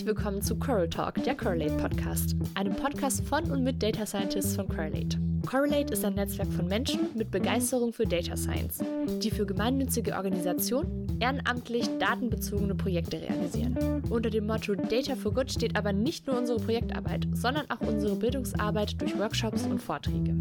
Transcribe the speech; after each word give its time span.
Herzlich 0.00 0.16
willkommen 0.16 0.40
zu 0.40 0.56
Coral 0.56 0.88
Talk, 0.88 1.22
der 1.24 1.36
Correlate 1.36 1.76
Podcast, 1.76 2.34
einem 2.54 2.74
Podcast 2.74 3.22
von 3.28 3.50
und 3.50 3.62
mit 3.62 3.82
Data 3.82 4.06
Scientists 4.06 4.56
von 4.56 4.66
Correlate. 4.66 5.18
Correlate 5.44 5.92
ist 5.92 6.06
ein 6.06 6.14
Netzwerk 6.14 6.50
von 6.54 6.66
Menschen 6.68 7.00
mit 7.14 7.30
Begeisterung 7.30 7.92
für 7.92 8.06
Data 8.06 8.34
Science, 8.34 8.82
die 9.22 9.30
für 9.30 9.44
gemeinnützige 9.44 10.14
Organisationen 10.14 11.18
ehrenamtlich 11.20 11.86
datenbezogene 11.98 12.74
Projekte 12.76 13.20
realisieren. 13.20 14.02
Unter 14.08 14.30
dem 14.30 14.46
Motto 14.46 14.74
Data 14.74 15.16
for 15.16 15.34
Good 15.34 15.52
steht 15.52 15.76
aber 15.76 15.92
nicht 15.92 16.26
nur 16.26 16.38
unsere 16.38 16.60
Projektarbeit, 16.60 17.26
sondern 17.34 17.68
auch 17.68 17.86
unsere 17.86 18.16
Bildungsarbeit 18.16 18.98
durch 19.02 19.18
Workshops 19.18 19.64
und 19.64 19.82
Vorträge. 19.82 20.34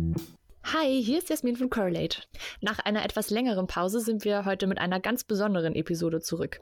Hi, 0.64 1.04
hier 1.04 1.18
ist 1.18 1.30
Jasmin 1.30 1.58
von 1.58 1.70
Correlate. 1.70 2.22
Nach 2.62 2.80
einer 2.80 3.04
etwas 3.04 3.30
längeren 3.30 3.68
Pause 3.68 4.00
sind 4.00 4.24
wir 4.24 4.46
heute 4.46 4.68
mit 4.68 4.80
einer 4.80 5.02
ganz 5.02 5.26
besonderen 5.26 5.76
Episode 5.76 6.22
zurück. 6.22 6.62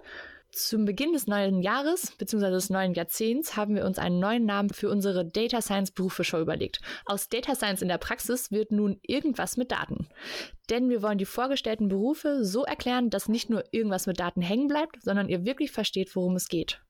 Zum 0.52 0.86
Beginn 0.86 1.14
des 1.14 1.28
neuen 1.28 1.62
Jahres 1.62 2.14
bzw. 2.18 2.50
des 2.50 2.70
neuen 2.70 2.94
Jahrzehnts 2.94 3.56
haben 3.56 3.76
wir 3.76 3.86
uns 3.86 4.00
einen 4.00 4.20
neuen 4.20 4.46
Namen 4.46 4.70
für 4.70 4.90
unsere 4.90 5.26
Data 5.26 5.62
Science 5.62 5.92
Berufe 5.92 6.24
überlegt. 6.40 6.80
Aus 7.06 7.30
Data 7.30 7.54
Science 7.54 7.82
in 7.82 7.90
der 7.90 7.98
Praxis 7.98 8.52
wird 8.52 8.72
nun 8.72 9.00
irgendwas 9.04 9.58
mit 9.58 9.72
Daten. 9.72 10.08
Denn 10.70 10.90
wir 10.90 11.02
wollen 11.02 11.18
die 11.18 11.26
vorgestellten 11.26 11.90
Berufe 11.90 12.44
so 12.44 12.64
erklären, 12.64 13.10
dass 13.10 13.28
nicht 13.28 13.50
nur 13.50 13.64
irgendwas 13.72 14.08
mit 14.08 14.20
Daten 14.20 14.42
hängen 14.42 14.68
bleibt, 14.68 15.02
sondern 15.04 15.30
ihr 15.30 15.46
wirklich 15.46 15.72
versteht, 15.72 16.16
worum 16.16 16.36
es 16.36 16.48
geht. 16.48 16.82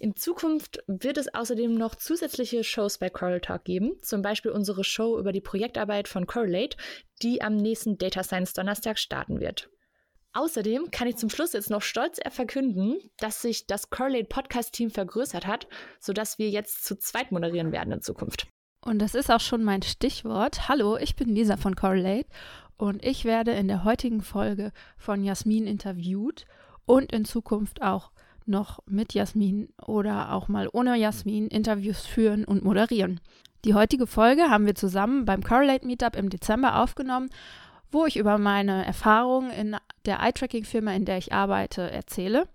In 0.00 0.14
Zukunft 0.14 0.78
wird 0.86 1.18
es 1.18 1.34
außerdem 1.34 1.74
noch 1.74 1.96
zusätzliche 1.96 2.62
Shows 2.62 2.98
bei 2.98 3.10
Coral 3.10 3.40
Talk 3.40 3.64
geben, 3.64 3.96
zum 4.00 4.22
Beispiel 4.22 4.52
unsere 4.52 4.84
Show 4.84 5.18
über 5.18 5.32
die 5.32 5.40
Projektarbeit 5.40 6.06
von 6.06 6.26
Correlate, 6.26 6.76
die 7.22 7.42
am 7.42 7.56
nächsten 7.56 7.98
Data 7.98 8.22
Science 8.22 8.52
Donnerstag 8.52 8.98
starten 8.98 9.40
wird. 9.40 9.70
Außerdem 10.34 10.90
kann 10.90 11.08
ich 11.08 11.16
zum 11.16 11.30
Schluss 11.30 11.52
jetzt 11.52 11.70
noch 11.70 11.82
stolz 11.82 12.20
verkünden, 12.30 12.98
dass 13.18 13.42
sich 13.42 13.66
das 13.66 13.90
Correlate 13.90 14.26
Podcast 14.26 14.72
Team 14.72 14.90
vergrößert 14.90 15.46
hat, 15.46 15.66
sodass 16.00 16.38
wir 16.38 16.50
jetzt 16.50 16.84
zu 16.84 16.98
zweit 16.98 17.32
moderieren 17.32 17.72
werden 17.72 17.92
in 17.92 18.02
Zukunft. 18.02 18.46
Und 18.84 19.00
das 19.00 19.14
ist 19.14 19.30
auch 19.30 19.40
schon 19.40 19.64
mein 19.64 19.82
Stichwort. 19.82 20.68
Hallo, 20.68 20.96
ich 20.96 21.16
bin 21.16 21.28
Lisa 21.28 21.56
von 21.56 21.74
Correlate 21.74 22.28
und 22.76 23.04
ich 23.04 23.24
werde 23.24 23.52
in 23.52 23.68
der 23.68 23.84
heutigen 23.84 24.22
Folge 24.22 24.72
von 24.96 25.24
Jasmin 25.24 25.66
interviewt 25.66 26.46
und 26.86 27.12
in 27.12 27.24
Zukunft 27.24 27.82
auch 27.82 28.12
noch 28.46 28.80
mit 28.86 29.14
Jasmin 29.14 29.68
oder 29.84 30.32
auch 30.32 30.48
mal 30.48 30.68
ohne 30.72 30.96
Jasmin 30.96 31.48
Interviews 31.48 32.06
führen 32.06 32.44
und 32.44 32.64
moderieren. 32.64 33.20
Die 33.64 33.74
heutige 33.74 34.06
Folge 34.06 34.48
haben 34.48 34.66
wir 34.66 34.74
zusammen 34.74 35.24
beim 35.24 35.42
Correlate 35.42 35.86
Meetup 35.86 36.16
im 36.16 36.30
Dezember 36.30 36.80
aufgenommen 36.80 37.28
wo 37.90 38.06
ich 38.06 38.16
über 38.16 38.38
meine 38.38 38.84
Erfahrungen 38.84 39.50
in 39.50 39.76
der 40.04 40.20
Eye-Tracking-Firma, 40.20 40.92
in 40.92 41.04
der 41.04 41.18
ich 41.18 41.32
arbeite, 41.32 41.90
erzähle. 41.90 42.48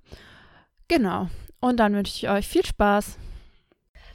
Genau. 0.87 1.29
Und 1.59 1.77
dann 1.77 1.93
wünsche 1.93 2.13
ich 2.15 2.29
euch 2.29 2.47
viel 2.47 2.65
Spaß. 2.65 3.17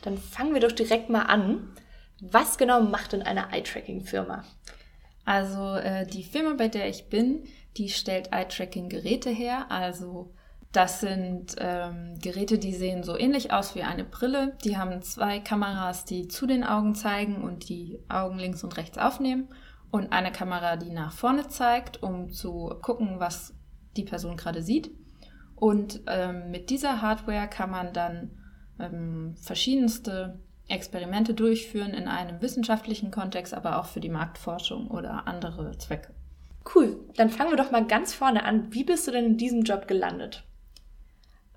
Dann 0.02 0.18
fangen 0.18 0.54
wir 0.54 0.60
doch 0.60 0.72
direkt 0.72 1.08
mal 1.08 1.22
an. 1.22 1.74
Was 2.20 2.58
genau 2.58 2.80
macht 2.80 3.12
denn 3.12 3.22
eine 3.22 3.52
Eye-Tracking-Firma? 3.52 4.44
Also 5.24 5.74
äh, 5.74 6.06
die 6.06 6.24
Firma, 6.24 6.54
bei 6.54 6.68
der 6.68 6.88
ich 6.88 7.08
bin, 7.08 7.44
die 7.76 7.88
stellt 7.88 8.32
Eye-Tracking-Geräte 8.32 9.30
her. 9.30 9.66
Also 9.70 10.34
das 10.72 11.00
sind 11.00 11.56
ähm, 11.58 12.18
Geräte, 12.20 12.58
die 12.58 12.74
sehen 12.74 13.02
so 13.02 13.16
ähnlich 13.16 13.52
aus 13.52 13.74
wie 13.74 13.82
eine 13.82 14.04
Brille. 14.04 14.56
Die 14.64 14.76
haben 14.76 15.02
zwei 15.02 15.40
Kameras, 15.40 16.04
die 16.04 16.28
zu 16.28 16.46
den 16.46 16.64
Augen 16.64 16.94
zeigen 16.94 17.42
und 17.42 17.68
die 17.68 17.98
Augen 18.08 18.38
links 18.38 18.62
und 18.62 18.76
rechts 18.76 18.98
aufnehmen 18.98 19.48
und 19.90 20.12
eine 20.12 20.32
Kamera, 20.32 20.76
die 20.76 20.90
nach 20.90 21.12
vorne 21.12 21.48
zeigt, 21.48 22.02
um 22.02 22.30
zu 22.30 22.74
gucken, 22.82 23.20
was 23.20 23.54
die 23.96 24.04
Person 24.04 24.36
gerade 24.36 24.62
sieht. 24.62 24.90
Und 25.54 26.02
ähm, 26.06 26.50
mit 26.50 26.70
dieser 26.70 27.02
Hardware 27.02 27.48
kann 27.48 27.70
man 27.70 27.92
dann 27.92 28.30
ähm, 28.78 29.34
verschiedenste 29.36 30.40
Experimente 30.68 31.34
durchführen 31.34 31.94
in 31.94 32.06
einem 32.06 32.40
wissenschaftlichen 32.42 33.10
Kontext, 33.10 33.54
aber 33.54 33.78
auch 33.78 33.86
für 33.86 34.00
die 34.00 34.10
Marktforschung 34.10 34.88
oder 34.88 35.26
andere 35.26 35.76
Zwecke. 35.78 36.14
Cool, 36.74 36.98
dann 37.16 37.30
fangen 37.30 37.50
wir 37.50 37.56
doch 37.56 37.70
mal 37.70 37.86
ganz 37.86 38.14
vorne 38.14 38.44
an. 38.44 38.72
Wie 38.72 38.84
bist 38.84 39.06
du 39.06 39.10
denn 39.10 39.24
in 39.24 39.36
diesem 39.38 39.62
Job 39.62 39.88
gelandet? 39.88 40.44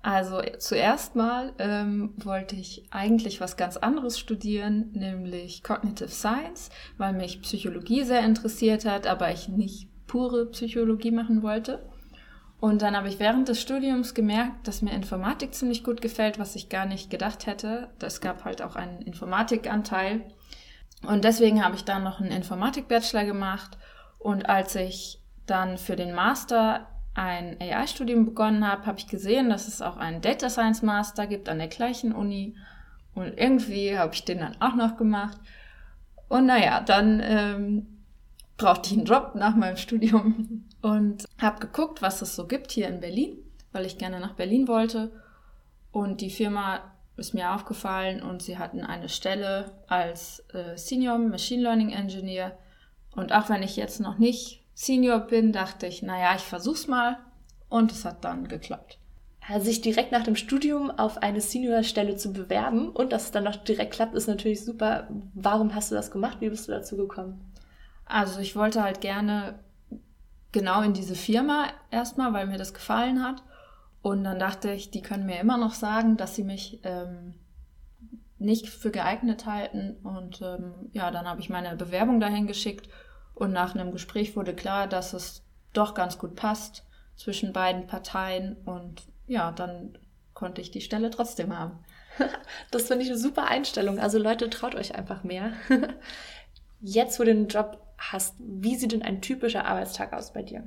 Also 0.02 0.42
zuerst 0.58 1.14
mal 1.14 1.52
ähm, 1.58 2.12
wollte 2.16 2.56
ich 2.56 2.84
eigentlich 2.90 3.40
was 3.40 3.56
ganz 3.56 3.76
anderes 3.76 4.18
studieren, 4.18 4.90
nämlich 4.92 5.62
Cognitive 5.62 6.08
Science, 6.08 6.70
weil 6.98 7.12
mich 7.12 7.40
Psychologie 7.42 8.02
sehr 8.02 8.24
interessiert 8.24 8.84
hat, 8.84 9.06
aber 9.06 9.30
ich 9.30 9.48
nicht 9.48 9.88
pure 10.08 10.46
Psychologie 10.46 11.12
machen 11.12 11.42
wollte. 11.42 11.88
Und 12.58 12.82
dann 12.82 12.96
habe 12.96 13.08
ich 13.08 13.18
während 13.20 13.48
des 13.48 13.60
Studiums 13.60 14.14
gemerkt, 14.14 14.66
dass 14.66 14.82
mir 14.82 14.92
Informatik 14.92 15.54
ziemlich 15.54 15.82
gut 15.82 16.00
gefällt, 16.00 16.38
was 16.38 16.56
ich 16.56 16.68
gar 16.68 16.86
nicht 16.86 17.10
gedacht 17.10 17.46
hätte. 17.46 17.90
Es 18.00 18.20
gab 18.20 18.44
halt 18.44 18.60
auch 18.62 18.76
einen 18.76 19.02
Informatikanteil. 19.02 20.22
Und 21.06 21.24
deswegen 21.24 21.64
habe 21.64 21.74
ich 21.76 21.84
dann 21.84 22.04
noch 22.04 22.20
einen 22.20 22.30
Informatik-Bachelor 22.30 23.24
gemacht. 23.24 23.78
Und 24.18 24.48
als 24.48 24.74
ich 24.76 25.20
dann 25.46 25.78
für 25.78 25.96
den 25.96 26.14
Master 26.14 26.86
ein 27.14 27.60
AI-Studium 27.60 28.24
begonnen 28.24 28.66
habe, 28.66 28.86
habe 28.86 28.98
ich 28.98 29.06
gesehen, 29.06 29.50
dass 29.50 29.68
es 29.68 29.82
auch 29.82 29.96
einen 29.96 30.22
Data 30.22 30.48
Science 30.48 30.82
Master 30.82 31.26
gibt 31.26 31.48
an 31.48 31.58
der 31.58 31.68
gleichen 31.68 32.12
Uni. 32.12 32.56
Und 33.14 33.38
irgendwie 33.38 33.98
habe 33.98 34.14
ich 34.14 34.24
den 34.24 34.38
dann 34.38 34.56
auch 34.60 34.74
noch 34.74 34.96
gemacht. 34.96 35.38
Und 36.28 36.46
naja, 36.46 36.80
dann 36.80 37.20
ähm, 37.22 37.86
brauchte 38.56 38.90
ich 38.90 38.96
einen 38.96 39.06
Job 39.06 39.32
nach 39.34 39.54
meinem 39.54 39.76
Studium 39.76 40.64
und 40.82 41.24
habe 41.40 41.60
geguckt, 41.60 42.00
was 42.00 42.22
es 42.22 42.34
so 42.34 42.46
gibt 42.46 42.72
hier 42.72 42.88
in 42.88 43.00
Berlin, 43.00 43.36
weil 43.72 43.84
ich 43.84 43.98
gerne 43.98 44.18
nach 44.18 44.34
Berlin 44.34 44.66
wollte. 44.66 45.12
Und 45.90 46.22
die 46.22 46.30
Firma 46.30 46.80
ist 47.18 47.34
mir 47.34 47.52
aufgefallen 47.54 48.22
und 48.22 48.42
sie 48.42 48.56
hatten 48.58 48.80
eine 48.80 49.10
Stelle 49.10 49.72
als 49.86 50.42
äh, 50.54 50.78
Senior 50.78 51.18
Machine 51.18 51.62
Learning 51.62 51.90
Engineer. 51.90 52.56
Und 53.14 53.32
auch 53.34 53.50
wenn 53.50 53.62
ich 53.62 53.76
jetzt 53.76 54.00
noch 54.00 54.16
nicht 54.16 54.61
Senior 54.74 55.20
bin, 55.20 55.52
dachte 55.52 55.86
ich, 55.86 56.02
naja, 56.02 56.34
ich 56.34 56.42
versuch's 56.42 56.86
mal 56.86 57.18
und 57.68 57.92
es 57.92 58.04
hat 58.04 58.24
dann 58.24 58.48
geklappt. 58.48 58.98
Also 59.48 59.66
sich 59.66 59.80
direkt 59.80 60.12
nach 60.12 60.22
dem 60.22 60.36
Studium 60.36 60.90
auf 60.90 61.18
eine 61.18 61.40
Senior-Stelle 61.40 62.16
zu 62.16 62.32
bewerben 62.32 62.90
und 62.90 63.12
dass 63.12 63.24
es 63.24 63.30
dann 63.32 63.44
noch 63.44 63.56
direkt 63.56 63.94
klappt, 63.94 64.14
ist 64.14 64.28
natürlich 64.28 64.64
super. 64.64 65.08
Warum 65.34 65.74
hast 65.74 65.90
du 65.90 65.96
das 65.96 66.10
gemacht? 66.10 66.38
Wie 66.40 66.48
bist 66.48 66.68
du 66.68 66.72
dazu 66.72 66.96
gekommen? 66.96 67.52
Also 68.06 68.40
ich 68.40 68.54
wollte 68.54 68.82
halt 68.82 69.00
gerne 69.00 69.58
genau 70.52 70.82
in 70.82 70.92
diese 70.92 71.16
Firma 71.16 71.66
erstmal, 71.90 72.32
weil 72.32 72.46
mir 72.46 72.58
das 72.58 72.72
gefallen 72.72 73.22
hat. 73.24 73.42
Und 74.00 74.24
dann 74.24 74.38
dachte 74.38 74.70
ich, 74.72 74.90
die 74.90 75.02
können 75.02 75.26
mir 75.26 75.40
immer 75.40 75.58
noch 75.58 75.74
sagen, 75.74 76.16
dass 76.16 76.36
sie 76.36 76.44
mich 76.44 76.80
ähm, 76.84 77.34
nicht 78.38 78.68
für 78.68 78.90
geeignet 78.90 79.46
halten. 79.46 79.96
Und 80.04 80.40
ähm, 80.42 80.74
ja, 80.92 81.10
dann 81.10 81.26
habe 81.26 81.40
ich 81.40 81.50
meine 81.50 81.74
Bewerbung 81.76 82.20
dahin 82.20 82.46
geschickt 82.46 82.88
und 83.42 83.52
nach 83.52 83.74
einem 83.74 83.90
Gespräch 83.90 84.36
wurde 84.36 84.54
klar, 84.54 84.86
dass 84.86 85.14
es 85.14 85.42
doch 85.72 85.94
ganz 85.94 86.16
gut 86.16 86.36
passt 86.36 86.84
zwischen 87.16 87.52
beiden 87.52 87.88
Parteien. 87.88 88.56
Und 88.64 89.02
ja, 89.26 89.50
dann 89.50 89.98
konnte 90.32 90.60
ich 90.60 90.70
die 90.70 90.80
Stelle 90.80 91.10
trotzdem 91.10 91.58
haben. 91.58 91.80
Das 92.70 92.84
finde 92.84 93.02
ich 93.02 93.10
eine 93.10 93.18
super 93.18 93.48
Einstellung. 93.48 93.98
Also 93.98 94.18
Leute, 94.18 94.48
traut 94.48 94.76
euch 94.76 94.94
einfach 94.94 95.24
mehr. 95.24 95.54
Jetzt, 96.80 97.18
wo 97.18 97.24
du 97.24 97.34
den 97.34 97.48
Job 97.48 97.82
hast, 97.98 98.36
wie 98.38 98.76
sieht 98.76 98.92
denn 98.92 99.02
ein 99.02 99.20
typischer 99.20 99.64
Arbeitstag 99.64 100.12
aus 100.12 100.32
bei 100.32 100.42
dir? 100.42 100.62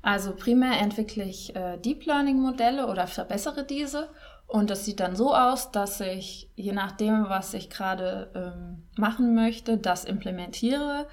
Also 0.00 0.34
primär 0.34 0.80
entwickle 0.80 1.24
ich 1.24 1.54
äh, 1.54 1.76
Deep 1.76 2.06
Learning 2.06 2.40
Modelle 2.40 2.86
oder 2.86 3.06
verbessere 3.06 3.64
diese. 3.64 4.08
Und 4.46 4.70
das 4.70 4.86
sieht 4.86 5.00
dann 5.00 5.14
so 5.14 5.34
aus, 5.34 5.72
dass 5.72 6.00
ich, 6.00 6.48
je 6.56 6.72
nachdem, 6.72 7.28
was 7.28 7.52
ich 7.52 7.68
gerade 7.68 8.30
ähm, 8.34 8.84
machen 8.96 9.34
möchte, 9.34 9.76
das 9.76 10.06
implementiere 10.06 11.06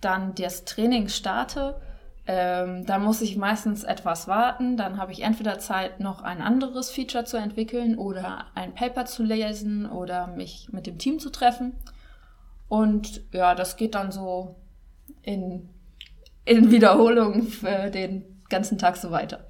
dann 0.00 0.34
das 0.34 0.64
Training 0.64 1.08
starte, 1.08 1.80
ähm, 2.26 2.84
dann 2.86 3.04
muss 3.04 3.22
ich 3.22 3.36
meistens 3.36 3.84
etwas 3.84 4.26
warten. 4.26 4.76
Dann 4.76 4.98
habe 4.98 5.12
ich 5.12 5.22
entweder 5.22 5.58
Zeit, 5.58 6.00
noch 6.00 6.22
ein 6.22 6.40
anderes 6.40 6.90
Feature 6.90 7.24
zu 7.24 7.36
entwickeln 7.36 7.96
oder 7.96 8.46
ein 8.54 8.74
Paper 8.74 9.06
zu 9.06 9.22
lesen 9.22 9.88
oder 9.88 10.26
mich 10.26 10.68
mit 10.72 10.86
dem 10.86 10.98
Team 10.98 11.18
zu 11.20 11.30
treffen. 11.30 11.74
Und 12.68 13.22
ja, 13.32 13.54
das 13.54 13.76
geht 13.76 13.94
dann 13.94 14.10
so 14.10 14.56
in, 15.22 15.68
in 16.44 16.70
Wiederholung 16.72 17.44
für 17.44 17.90
den 17.90 18.42
ganzen 18.48 18.76
Tag 18.76 18.96
so 18.96 19.12
weiter. 19.12 19.46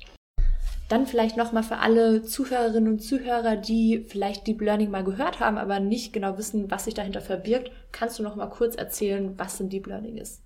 Dann 0.88 1.06
vielleicht 1.06 1.36
nochmal 1.36 1.64
für 1.64 1.78
alle 1.78 2.22
Zuhörerinnen 2.22 2.92
und 2.92 3.00
Zuhörer, 3.00 3.56
die 3.56 4.04
vielleicht 4.06 4.46
Deep 4.46 4.60
Learning 4.60 4.90
mal 4.90 5.02
gehört 5.02 5.40
haben, 5.40 5.58
aber 5.58 5.80
nicht 5.80 6.12
genau 6.12 6.38
wissen, 6.38 6.70
was 6.70 6.84
sich 6.84 6.94
dahinter 6.94 7.20
verbirgt, 7.20 7.72
kannst 7.90 8.18
du 8.18 8.22
noch 8.22 8.36
mal 8.36 8.46
kurz 8.46 8.76
erzählen, 8.76 9.36
was 9.36 9.58
denn 9.58 9.68
Deep 9.68 9.86
Learning 9.86 10.16
ist? 10.16 10.42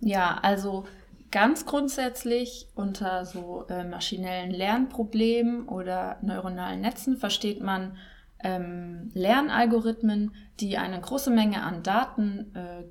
Ja, 0.00 0.38
also 0.42 0.84
ganz 1.30 1.66
grundsätzlich 1.66 2.68
unter 2.74 3.26
so 3.26 3.66
äh, 3.68 3.84
maschinellen 3.84 4.50
Lernproblemen 4.50 5.68
oder 5.68 6.18
neuronalen 6.22 6.80
Netzen 6.80 7.16
versteht 7.16 7.60
man 7.60 7.98
ähm, 8.42 9.10
Lernalgorithmen, 9.14 10.34
die 10.60 10.78
eine 10.78 11.00
große 11.00 11.30
Menge 11.30 11.62
an 11.62 11.82
Daten 11.82 12.54
äh, 12.54 12.84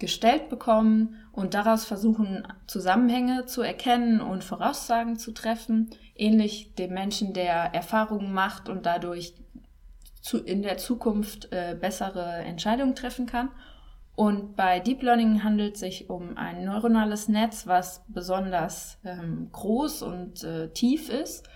gestellt 0.00 0.48
bekommen 0.48 1.16
und 1.30 1.54
daraus 1.54 1.84
versuchen, 1.84 2.48
Zusammenhänge 2.66 3.46
zu 3.46 3.62
erkennen 3.62 4.20
und 4.20 4.42
Voraussagen 4.42 5.16
zu 5.16 5.32
treffen, 5.32 5.90
ähnlich 6.16 6.74
dem 6.74 6.92
Menschen, 6.92 7.32
der 7.32 7.72
Erfahrungen 7.74 8.32
macht 8.32 8.68
und 8.68 8.86
dadurch 8.86 9.34
zu, 10.20 10.38
in 10.38 10.62
der 10.62 10.78
Zukunft 10.78 11.52
äh, 11.52 11.76
bessere 11.80 12.24
Entscheidungen 12.24 12.96
treffen 12.96 13.26
kann. 13.26 13.50
Und 14.16 14.56
bei 14.56 14.80
Deep 14.80 15.02
Learning 15.02 15.44
handelt 15.44 15.74
es 15.74 15.80
sich 15.80 16.10
um 16.10 16.36
ein 16.36 16.64
neuronales 16.64 17.28
Netz, 17.28 17.66
was 17.66 18.04
besonders 18.08 18.98
ähm, 19.04 19.48
groß 19.52 20.02
und 20.02 20.44
äh, 20.44 20.70
tief 20.72 21.08
ist. 21.08 21.48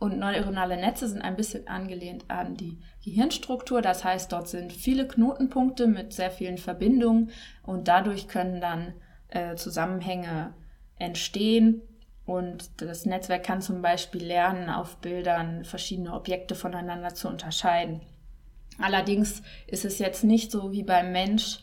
Und 0.00 0.18
neuronale 0.18 0.78
Netze 0.78 1.06
sind 1.08 1.20
ein 1.20 1.36
bisschen 1.36 1.68
angelehnt 1.68 2.24
an 2.28 2.56
die 2.56 2.78
Gehirnstruktur. 3.04 3.82
Das 3.82 4.02
heißt, 4.02 4.32
dort 4.32 4.48
sind 4.48 4.72
viele 4.72 5.06
Knotenpunkte 5.06 5.86
mit 5.86 6.14
sehr 6.14 6.30
vielen 6.30 6.56
Verbindungen 6.56 7.30
und 7.62 7.86
dadurch 7.86 8.26
können 8.26 8.62
dann 8.62 8.94
äh, 9.28 9.56
Zusammenhänge 9.56 10.54
entstehen. 10.98 11.82
Und 12.24 12.80
das 12.80 13.04
Netzwerk 13.04 13.44
kann 13.44 13.60
zum 13.60 13.82
Beispiel 13.82 14.24
lernen, 14.24 14.70
auf 14.70 14.96
Bildern 14.96 15.66
verschiedene 15.66 16.14
Objekte 16.14 16.54
voneinander 16.54 17.14
zu 17.14 17.28
unterscheiden. 17.28 18.00
Allerdings 18.78 19.42
ist 19.66 19.84
es 19.84 19.98
jetzt 19.98 20.24
nicht 20.24 20.50
so 20.50 20.72
wie 20.72 20.82
beim 20.82 21.12
Mensch, 21.12 21.58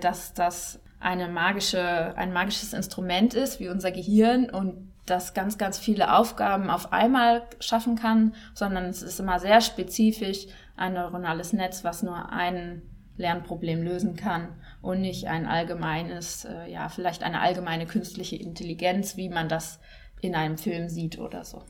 dass 0.00 0.32
das 0.32 0.78
eine 1.00 1.26
magische, 1.26 2.16
ein 2.16 2.32
magisches 2.32 2.72
Instrument 2.72 3.34
ist, 3.34 3.58
wie 3.58 3.68
unser 3.68 3.90
Gehirn 3.90 4.48
und 4.48 4.89
das 5.10 5.34
ganz, 5.34 5.58
ganz 5.58 5.78
viele 5.78 6.14
Aufgaben 6.14 6.70
auf 6.70 6.92
einmal 6.92 7.42
schaffen 7.58 7.96
kann, 7.96 8.34
sondern 8.54 8.84
es 8.84 9.02
ist 9.02 9.20
immer 9.20 9.38
sehr 9.38 9.60
spezifisch 9.60 10.46
ein 10.76 10.94
neuronales 10.94 11.52
Netz, 11.52 11.84
was 11.84 12.02
nur 12.02 12.30
ein 12.32 12.82
Lernproblem 13.16 13.82
lösen 13.82 14.16
kann 14.16 14.48
und 14.80 15.00
nicht 15.00 15.26
ein 15.26 15.46
allgemeines, 15.46 16.46
äh, 16.46 16.70
ja, 16.70 16.88
vielleicht 16.88 17.22
eine 17.22 17.40
allgemeine 17.40 17.86
künstliche 17.86 18.36
Intelligenz, 18.36 19.16
wie 19.16 19.28
man 19.28 19.48
das 19.48 19.78
in 20.20 20.34
einem 20.34 20.58
Film 20.58 20.88
sieht 20.88 21.18
oder 21.18 21.44
so. 21.44 21.62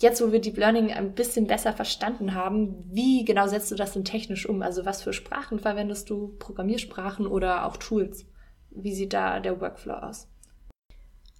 Jetzt, 0.00 0.22
wo 0.22 0.30
wir 0.30 0.40
Deep 0.40 0.56
Learning 0.56 0.92
ein 0.92 1.14
bisschen 1.14 1.48
besser 1.48 1.72
verstanden 1.72 2.34
haben, 2.34 2.84
wie 2.88 3.24
genau 3.24 3.48
setzt 3.48 3.70
du 3.72 3.74
das 3.74 3.92
denn 3.92 4.04
technisch 4.04 4.48
um? 4.48 4.62
Also 4.62 4.84
was 4.84 5.02
für 5.02 5.12
Sprachen 5.12 5.58
verwendest 5.58 6.08
du? 6.08 6.36
Programmiersprachen 6.38 7.26
oder 7.26 7.66
auch 7.66 7.76
Tools? 7.76 8.24
Wie 8.70 8.94
sieht 8.94 9.12
da 9.12 9.40
der 9.40 9.60
Workflow 9.60 9.94
aus? 9.94 10.28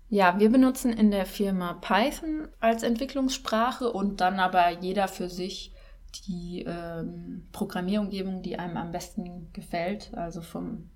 Ja, 0.08 0.38
wir 0.38 0.50
benutzen 0.50 0.92
in 0.92 1.10
der 1.10 1.26
Firma 1.26 1.74
Python 1.74 2.48
als 2.60 2.82
Entwicklungssprache 2.82 3.92
und 3.92 4.20
dann 4.20 4.40
aber 4.40 4.70
jeder 4.70 5.06
für 5.06 5.28
sich 5.28 5.72
die 6.26 6.64
ähm, 6.66 7.46
Programmierumgebung, 7.52 8.42
die 8.42 8.58
einem 8.58 8.78
am 8.78 8.90
besten 8.90 9.52
gefällt. 9.52 10.10
Also 10.14 10.40
vom, 10.40 10.88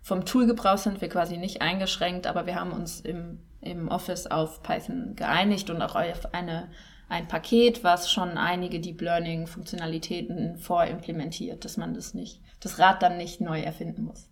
vom 0.00 0.24
Toolgebrauch 0.24 0.78
sind 0.78 1.02
wir 1.02 1.10
quasi 1.10 1.36
nicht 1.36 1.60
eingeschränkt, 1.60 2.26
aber 2.26 2.46
wir 2.46 2.54
haben 2.54 2.72
uns 2.72 3.00
im, 3.00 3.40
im 3.60 3.88
Office 3.88 4.26
auf 4.26 4.62
Python 4.62 5.14
geeinigt 5.16 5.68
und 5.68 5.82
auch 5.82 5.94
auf 5.94 6.34
eine 6.34 6.68
ein 7.08 7.28
Paket, 7.28 7.84
was 7.84 8.10
schon 8.10 8.36
einige 8.36 8.80
Deep 8.80 9.00
Learning 9.00 9.46
Funktionalitäten 9.46 10.58
vorimplementiert, 10.58 11.64
dass 11.64 11.76
man 11.76 11.94
das 11.94 12.14
nicht, 12.14 12.40
das 12.60 12.78
Rad 12.78 13.02
dann 13.02 13.16
nicht 13.16 13.40
neu 13.40 13.60
erfinden 13.60 14.04
muss. 14.04 14.28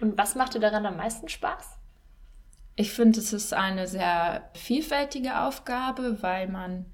Und 0.00 0.16
was 0.16 0.34
macht 0.34 0.54
dir 0.54 0.60
daran 0.60 0.86
am 0.86 0.96
meisten 0.96 1.28
Spaß? 1.28 1.78
Ich 2.74 2.92
finde, 2.92 3.18
es 3.18 3.32
ist 3.32 3.52
eine 3.52 3.86
sehr 3.86 4.50
vielfältige 4.54 5.40
Aufgabe, 5.40 6.22
weil 6.22 6.48
man 6.48 6.86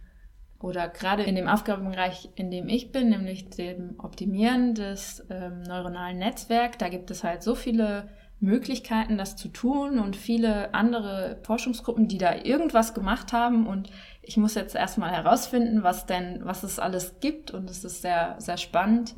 oder 0.61 0.89
gerade 0.89 1.23
in 1.23 1.37
dem 1.37 1.47
Aufgabenbereich, 1.47 2.31
in 2.35 2.51
dem 2.51 2.69
ich 2.69 2.91
bin, 2.91 3.11
nämlich 3.11 3.51
dem 3.51 3.95
Optimieren 3.99 4.75
des 4.75 5.25
ähm, 5.31 5.63
neuronalen 5.63 6.19
Netzwerks, 6.19 6.79
da 6.79 6.89
gibt 6.89 7.13
es 7.13 7.23
halt 7.23 7.45
so 7.45 7.55
viele 7.55 8.09
Möglichkeiten, 8.41 9.19
das 9.19 9.37
zu 9.37 9.49
tun 9.49 9.99
und 9.99 10.17
viele 10.17 10.75
andere 10.75 11.39
Forschungsgruppen, 11.43 12.09
die 12.09 12.19
da 12.19 12.35
irgendwas 12.35 12.95
gemacht 12.95 13.33
haben 13.33 13.67
und 13.67 13.91
ich 14.23 14.37
muss 14.37 14.55
jetzt 14.55 14.75
erstmal 14.75 15.11
herausfinden, 15.11 15.83
was 15.83 16.07
denn, 16.07 16.41
was 16.43 16.63
es 16.63 16.79
alles 16.79 17.21
gibt 17.21 17.53
und 17.53 17.71
es 17.71 17.85
ist 17.85 18.03
sehr, 18.03 18.37
sehr 18.39 18.57
spannend 18.57 19.15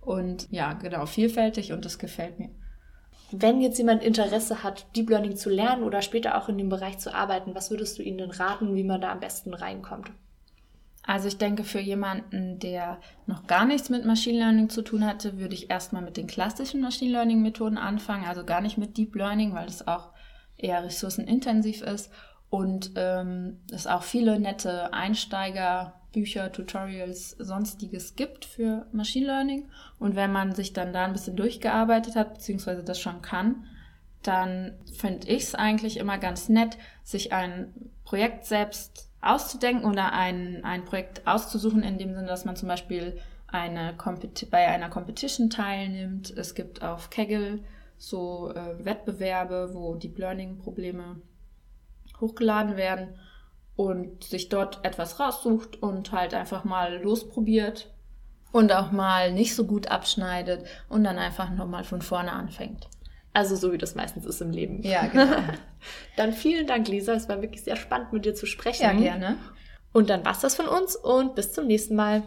und 0.00 0.48
ja, 0.50 0.74
genau, 0.74 1.06
vielfältig 1.06 1.72
und 1.72 1.84
das 1.84 1.98
gefällt 1.98 2.38
mir. 2.38 2.50
Wenn 3.32 3.60
jetzt 3.60 3.78
jemand 3.78 4.02
Interesse 4.02 4.62
hat, 4.62 4.86
Deep 4.94 5.10
Learning 5.10 5.36
zu 5.36 5.50
lernen 5.50 5.84
oder 5.84 6.02
später 6.02 6.36
auch 6.36 6.48
in 6.48 6.58
dem 6.58 6.68
Bereich 6.68 6.98
zu 6.98 7.14
arbeiten, 7.14 7.54
was 7.54 7.70
würdest 7.70 7.98
du 7.98 8.02
ihnen 8.02 8.18
denn 8.18 8.30
raten, 8.30 8.74
wie 8.74 8.84
man 8.84 9.00
da 9.00 9.12
am 9.12 9.20
besten 9.20 9.54
reinkommt? 9.54 10.10
Also 11.04 11.26
ich 11.26 11.38
denke, 11.38 11.64
für 11.64 11.80
jemanden, 11.80 12.60
der 12.60 13.00
noch 13.26 13.46
gar 13.46 13.64
nichts 13.64 13.90
mit 13.90 14.04
Machine 14.04 14.38
Learning 14.38 14.68
zu 14.68 14.82
tun 14.82 15.04
hatte, 15.04 15.38
würde 15.38 15.54
ich 15.54 15.68
erstmal 15.68 16.02
mit 16.02 16.16
den 16.16 16.28
klassischen 16.28 16.80
Machine 16.80 17.10
Learning 17.10 17.42
Methoden 17.42 17.78
anfangen, 17.78 18.24
also 18.24 18.44
gar 18.44 18.60
nicht 18.60 18.78
mit 18.78 18.96
Deep 18.96 19.16
Learning, 19.16 19.52
weil 19.52 19.66
das 19.66 19.88
auch 19.88 20.10
eher 20.56 20.84
ressourcenintensiv 20.84 21.82
ist 21.82 22.12
und 22.50 22.92
ähm, 22.96 23.60
es 23.72 23.86
auch 23.86 24.02
viele 24.02 24.38
nette 24.38 24.92
Einsteiger, 24.92 26.01
Bücher, 26.12 26.52
Tutorials, 26.52 27.30
sonstiges 27.38 28.14
gibt 28.14 28.44
für 28.44 28.86
Machine 28.92 29.26
Learning. 29.26 29.68
Und 29.98 30.14
wenn 30.14 30.32
man 30.32 30.54
sich 30.54 30.72
dann 30.72 30.92
da 30.92 31.04
ein 31.04 31.12
bisschen 31.12 31.36
durchgearbeitet 31.36 32.16
hat, 32.16 32.34
beziehungsweise 32.34 32.84
das 32.84 33.00
schon 33.00 33.22
kann, 33.22 33.64
dann 34.22 34.74
finde 34.92 35.26
ich 35.28 35.44
es 35.44 35.54
eigentlich 35.54 35.96
immer 35.96 36.18
ganz 36.18 36.48
nett, 36.48 36.78
sich 37.02 37.32
ein 37.32 37.74
Projekt 38.04 38.44
selbst 38.44 39.10
auszudenken 39.20 39.84
oder 39.84 40.12
ein, 40.12 40.64
ein 40.64 40.84
Projekt 40.84 41.26
auszusuchen, 41.26 41.82
in 41.82 41.98
dem 41.98 42.14
Sinne, 42.14 42.26
dass 42.26 42.44
man 42.44 42.56
zum 42.56 42.68
Beispiel 42.68 43.18
eine 43.48 43.94
bei 44.50 44.68
einer 44.68 44.88
Competition 44.88 45.50
teilnimmt. 45.50 46.30
Es 46.30 46.54
gibt 46.54 46.82
auf 46.82 47.10
Kaggle 47.10 47.60
so 47.98 48.52
äh, 48.52 48.84
Wettbewerbe, 48.84 49.70
wo 49.72 49.94
Deep 49.94 50.18
Learning 50.18 50.58
Probleme 50.58 51.20
hochgeladen 52.20 52.76
werden 52.76 53.18
und 53.76 54.24
sich 54.24 54.48
dort 54.48 54.84
etwas 54.84 55.18
raussucht 55.18 55.82
und 55.82 56.12
halt 56.12 56.34
einfach 56.34 56.64
mal 56.64 57.00
losprobiert 57.02 57.92
und 58.52 58.72
auch 58.72 58.92
mal 58.92 59.32
nicht 59.32 59.54
so 59.54 59.64
gut 59.64 59.88
abschneidet 59.90 60.64
und 60.88 61.04
dann 61.04 61.18
einfach 61.18 61.50
nochmal 61.50 61.84
von 61.84 62.02
vorne 62.02 62.32
anfängt. 62.32 62.88
Also 63.34 63.56
so 63.56 63.72
wie 63.72 63.78
das 63.78 63.94
meistens 63.94 64.26
ist 64.26 64.42
im 64.42 64.50
Leben. 64.50 64.82
Ja, 64.82 65.06
genau. 65.06 65.36
dann 66.16 66.34
vielen 66.34 66.66
Dank, 66.66 66.86
Lisa. 66.88 67.14
Es 67.14 67.28
war 67.28 67.40
wirklich 67.40 67.62
sehr 67.62 67.76
spannend, 67.76 68.12
mit 68.12 68.26
dir 68.26 68.34
zu 68.34 68.44
sprechen. 68.44 68.82
Ja, 68.82 68.92
gerne. 68.92 69.36
Und 69.92 70.10
dann 70.10 70.24
war's 70.24 70.40
das 70.40 70.54
von 70.54 70.66
uns 70.66 70.96
und 70.96 71.34
bis 71.34 71.52
zum 71.52 71.66
nächsten 71.66 71.96
Mal. 71.96 72.24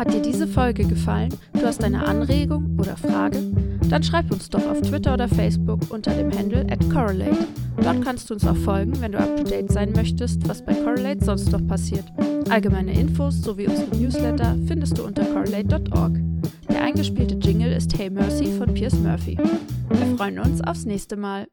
Hat 0.00 0.14
dir 0.14 0.22
diese 0.22 0.48
Folge 0.48 0.84
gefallen? 0.84 1.28
Du 1.52 1.60
hast 1.60 1.84
eine 1.84 2.06
Anregung 2.06 2.74
oder 2.78 2.96
Frage? 2.96 3.36
Dann 3.90 4.02
schreib 4.02 4.32
uns 4.32 4.48
doch 4.48 4.66
auf 4.66 4.80
Twitter 4.80 5.12
oder 5.12 5.28
Facebook 5.28 5.90
unter 5.90 6.14
dem 6.14 6.32
Handle 6.32 6.64
at 6.70 6.80
Correlate. 6.88 7.46
Dort 7.76 8.02
kannst 8.02 8.30
du 8.30 8.34
uns 8.34 8.46
auch 8.46 8.56
folgen, 8.56 8.98
wenn 9.02 9.12
du 9.12 9.18
up 9.18 9.36
to 9.36 9.42
date 9.42 9.70
sein 9.70 9.92
möchtest, 9.92 10.48
was 10.48 10.64
bei 10.64 10.72
Correlate 10.72 11.22
sonst 11.22 11.52
noch 11.52 11.66
passiert. 11.68 12.06
Allgemeine 12.48 12.98
Infos 12.98 13.42
sowie 13.42 13.66
unsere 13.66 13.94
Newsletter 13.94 14.56
findest 14.66 14.96
du 14.96 15.04
unter 15.04 15.22
correlate.org. 15.22 16.12
Der 16.70 16.82
eingespielte 16.82 17.34
Jingle 17.34 17.72
ist 17.72 17.98
Hey 17.98 18.08
Mercy 18.08 18.46
von 18.56 18.72
Piers 18.72 18.94
Murphy. 18.94 19.36
Wir 19.36 20.16
freuen 20.16 20.38
uns 20.38 20.62
aufs 20.62 20.86
nächste 20.86 21.18
Mal. 21.18 21.46